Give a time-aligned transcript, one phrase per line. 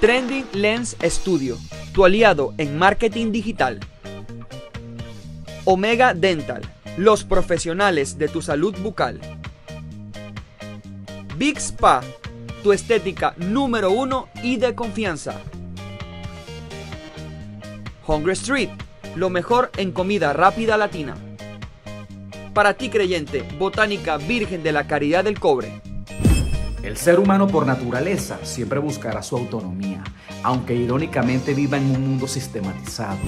[0.00, 1.58] Trending Lens Studio,
[1.92, 3.80] tu aliado en marketing digital.
[5.64, 6.62] Omega Dental,
[6.96, 9.35] los profesionales de tu salud bucal.
[11.38, 12.00] Big Spa,
[12.62, 15.34] tu estética número uno y de confianza.
[18.06, 18.70] Hungry Street,
[19.16, 21.14] lo mejor en comida rápida latina.
[22.54, 25.82] Para ti creyente, Botánica Virgen de la Caridad del Cobre.
[26.86, 30.04] El ser humano por naturaleza siempre buscará su autonomía,
[30.44, 33.18] aunque irónicamente viva en un mundo sistematizado.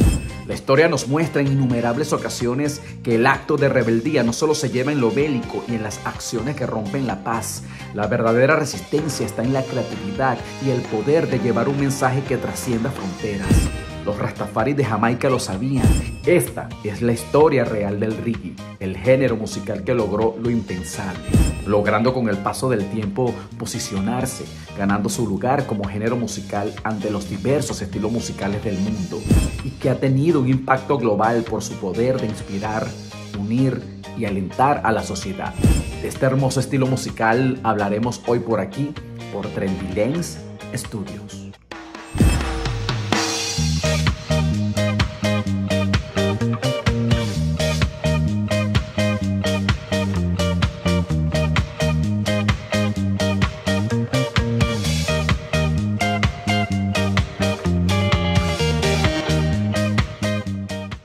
[0.47, 4.71] La historia nos muestra en innumerables ocasiones que el acto de rebeldía no solo se
[4.71, 9.27] lleva en lo bélico y en las acciones que rompen la paz, la verdadera resistencia
[9.27, 13.51] está en la creatividad y el poder de llevar un mensaje que trascienda fronteras.
[14.05, 15.87] Los Rastafaris de Jamaica lo sabían.
[16.25, 21.29] Esta es la historia real del reggae, el género musical que logró lo impensable,
[21.69, 24.45] logrando con el paso del tiempo posicionarse,
[24.77, 29.21] ganando su lugar como género musical ante los diversos estilos musicales del mundo
[29.63, 32.87] y que ha tenido un impacto global por su poder de inspirar,
[33.39, 33.83] unir
[34.17, 35.55] y alentar a la sociedad.
[36.03, 38.95] De este hermoso estilo musical hablaremos hoy por aquí,
[39.33, 40.39] por Trendy Lens
[40.75, 41.48] Studios.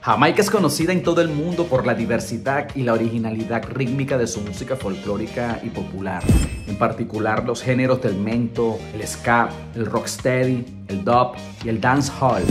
[0.03, 4.27] Jamaica es conocida en todo el mundo por la diversidad y la originalidad rítmica de
[4.27, 6.21] su música folclórica y popular,
[6.67, 12.43] en particular los géneros del mento, el ska, el rocksteady, el dub y el dancehall.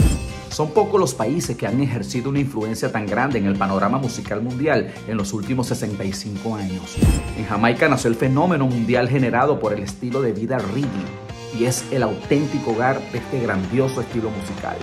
[0.49, 4.41] Son pocos los países que han ejercido una influencia tan grande en el panorama musical
[4.41, 6.95] mundial en los últimos 65 años.
[7.37, 10.89] En Jamaica nació el fenómeno mundial generado por el estilo de vida reggae
[11.55, 14.77] y es el auténtico hogar de este grandioso estilo musical.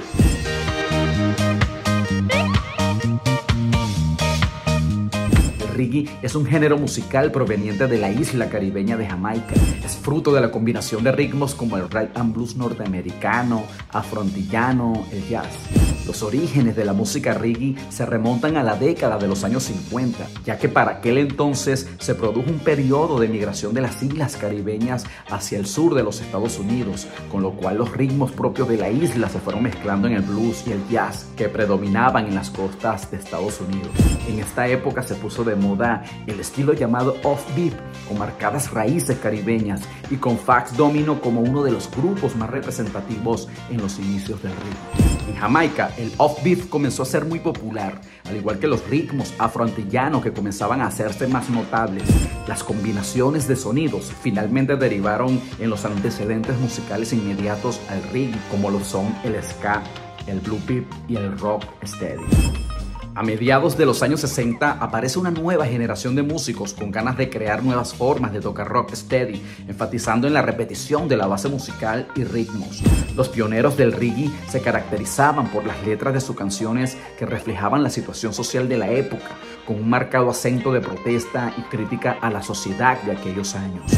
[5.80, 9.54] Es un género musical proveniente de la isla caribeña de Jamaica.
[9.82, 15.26] Es fruto de la combinación de ritmos como el rhythm and blues norteamericano, afrontillano, el
[15.26, 15.89] jazz.
[16.10, 20.26] Los orígenes de la música reggae se remontan a la década de los años 50,
[20.44, 25.04] ya que para aquel entonces se produjo un periodo de migración de las islas caribeñas
[25.30, 28.90] hacia el sur de los Estados Unidos, con lo cual los ritmos propios de la
[28.90, 33.08] isla se fueron mezclando en el blues y el jazz que predominaban en las costas
[33.12, 33.92] de Estados Unidos.
[34.26, 37.74] En esta época se puso de moda el estilo llamado off-beat,
[38.08, 43.46] con marcadas raíces caribeñas y con Fax Domino como uno de los grupos más representativos
[43.70, 45.09] en los inicios del ritmo.
[45.28, 50.22] En Jamaica, el off-beat comenzó a ser muy popular, al igual que los ritmos afroantillanos
[50.22, 52.04] que comenzaban a hacerse más notables.
[52.46, 58.80] Las combinaciones de sonidos finalmente derivaron en los antecedentes musicales inmediatos al reggae, como lo
[58.80, 59.82] son el ska,
[60.26, 62.69] el blue beat y el rock steady.
[63.12, 67.28] A mediados de los años 60 aparece una nueva generación de músicos con ganas de
[67.28, 72.06] crear nuevas formas de tocar rock steady, enfatizando en la repetición de la base musical
[72.14, 72.80] y ritmos.
[73.16, 77.90] Los pioneros del reggae se caracterizaban por las letras de sus canciones que reflejaban la
[77.90, 82.42] situación social de la época, con un marcado acento de protesta y crítica a la
[82.42, 83.92] sociedad de aquellos años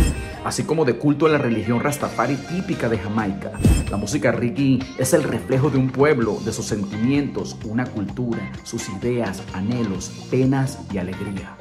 [0.44, 3.52] así como de culto a la religión rastafari típica de Jamaica.
[3.90, 8.88] La música reggae es el reflejo de un pueblo, de sus sentimientos, una cultura, sus
[8.88, 11.56] ideas, anhelos, penas y alegría.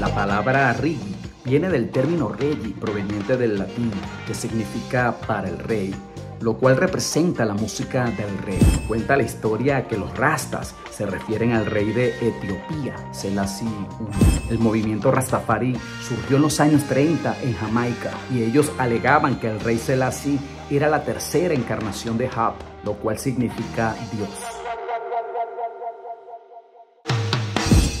[0.00, 0.98] La palabra reggae
[1.44, 3.90] viene del término regi, proveniente del latín,
[4.26, 5.94] que significa para el rey
[6.42, 8.58] lo cual representa la música del rey.
[8.88, 14.50] Cuenta la historia que los rastas se refieren al rey de Etiopía, Selassie I.
[14.50, 15.76] El movimiento Rastafari
[16.06, 20.38] surgió en los años 30 en Jamaica y ellos alegaban que el rey Selassie
[20.70, 24.61] era la tercera encarnación de Hab, lo cual significa Dios.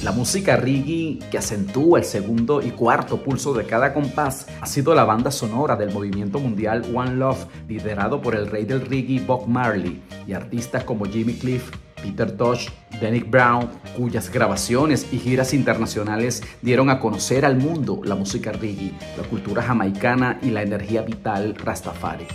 [0.02, 4.96] La música reggae que acentúa el segundo y cuarto pulso de cada compás ha sido
[4.96, 9.46] la banda sonora del movimiento mundial One Love, liderado por el rey del reggae Bob
[9.46, 11.70] Marley y artistas como Jimmy Cliff,
[12.02, 12.68] Peter Tosh,
[13.00, 18.90] Dennis Brown, cuyas grabaciones y giras internacionales dieron a conocer al mundo la música reggae,
[19.16, 22.26] la cultura jamaicana y la energía vital rastafari.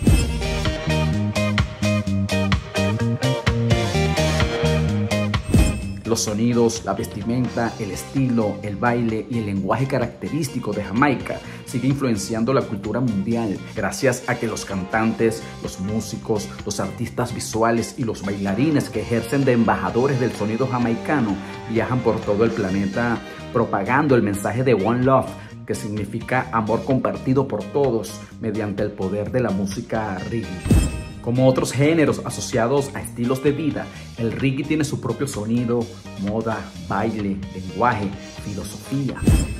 [6.08, 11.86] Los sonidos, la vestimenta, el estilo, el baile y el lenguaje característico de Jamaica sigue
[11.86, 18.04] influenciando la cultura mundial gracias a que los cantantes, los músicos, los artistas visuales y
[18.04, 21.36] los bailarines que ejercen de embajadores del sonido jamaicano
[21.70, 23.18] viajan por todo el planeta
[23.52, 25.28] propagando el mensaje de One Love
[25.66, 30.97] que significa amor compartido por todos mediante el poder de la música reggae.
[31.28, 33.84] Como otros géneros asociados a estilos de vida,
[34.16, 35.80] el reggae tiene su propio sonido,
[36.22, 36.56] moda,
[36.88, 38.08] baile, lenguaje,
[38.46, 39.16] filosofía.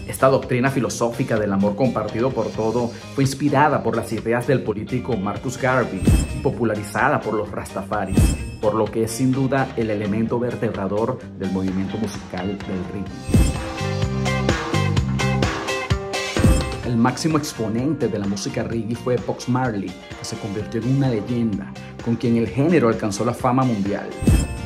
[0.06, 5.14] Esta doctrina filosófica del amor compartido por todo fue inspirada por las ideas del político
[5.18, 6.00] Marcus Garvey
[6.34, 8.18] y popularizada por los Rastafaris,
[8.62, 13.67] por lo que es sin duda el elemento vertebrador del movimiento musical del reggae.
[16.98, 21.72] Máximo exponente de la música reggae fue Box Marley, que se convirtió en una leyenda,
[22.04, 24.08] con quien el género alcanzó la fama mundial.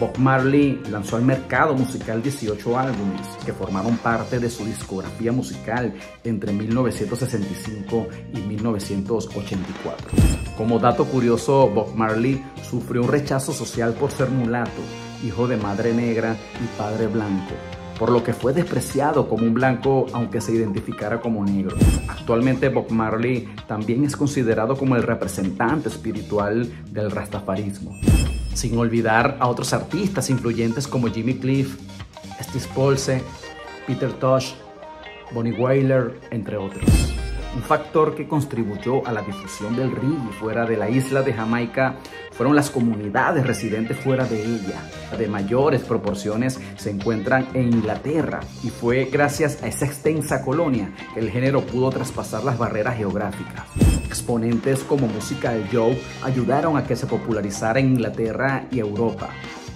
[0.00, 5.94] Bob Marley lanzó al mercado musical 18 álbumes que formaron parte de su discografía musical
[6.24, 10.10] entre 1965 y 1984.
[10.56, 14.82] Como dato curioso, Bob Marley sufrió un rechazo social por ser mulato,
[15.24, 17.52] hijo de madre negra y padre blanco
[17.98, 21.76] por lo que fue despreciado como un blanco aunque se identificara como negro.
[22.08, 27.98] Actualmente Bob Marley también es considerado como el representante espiritual del rastafarismo.
[28.54, 31.78] Sin olvidar a otros artistas influyentes como Jimmy Cliff,
[32.40, 33.22] Steve Polse,
[33.86, 34.52] Peter Tosh,
[35.32, 36.84] Bonnie Wailer, entre otros.
[37.54, 41.96] Un factor que contribuyó a la difusión del reggae fuera de la isla de Jamaica
[42.30, 44.82] fueron las comunidades residentes fuera de ella.
[45.18, 51.20] De mayores proporciones se encuentran en Inglaterra y fue gracias a esa extensa colonia que
[51.20, 53.66] el género pudo traspasar las barreras geográficas.
[54.06, 59.28] Exponentes como Musical Joe ayudaron a que se popularizara en Inglaterra y Europa.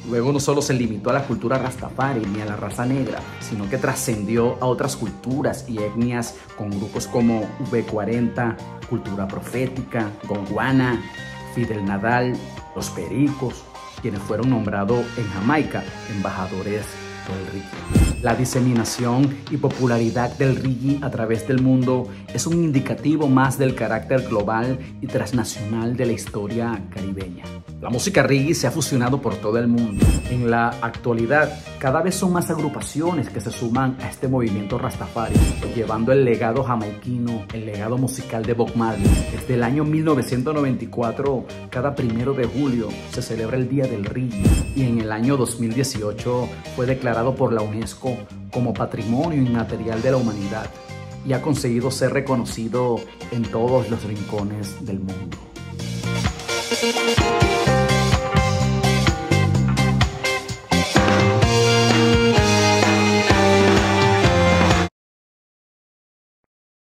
[0.09, 3.69] Luego no solo se limitó a la cultura rastafari ni a la raza negra, sino
[3.69, 8.57] que trascendió a otras culturas y etnias con grupos como V40,
[8.89, 11.03] Cultura Profética, Gondwana,
[11.55, 12.37] Fidel Nadal,
[12.77, 13.65] Los Pericos,
[14.01, 16.87] quienes fueron nombrados en Jamaica embajadores
[17.33, 18.23] del reggae.
[18.23, 23.75] La diseminación y popularidad del reggae a través del mundo es un indicativo más del
[23.75, 27.45] carácter global y transnacional de la historia caribeña.
[27.81, 30.05] La música reggae se ha fusionado por todo el mundo.
[30.31, 35.37] En la actualidad, cada vez son más agrupaciones que se suman a este movimiento Rastafari,
[35.75, 39.07] llevando el legado jamaiquino, el legado musical de Bob Marley.
[39.31, 44.43] Desde el año 1994, cada primero de julio se celebra el Día del Reggae
[44.75, 46.87] y en el año 2018 fue
[47.25, 48.15] por la UNESCO
[48.53, 50.67] como Patrimonio Inmaterial de la Humanidad
[51.27, 52.97] y ha conseguido ser reconocido
[53.33, 55.39] en todos los rincones del mundo.